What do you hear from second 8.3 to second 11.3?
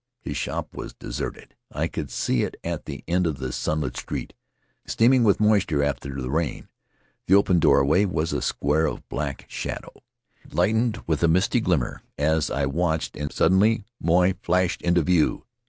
a square of black shadow. It lightened with a